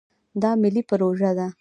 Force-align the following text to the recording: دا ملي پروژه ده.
دا 0.41 0.51
ملي 0.61 0.81
پروژه 0.89 1.31
ده. 1.37 1.47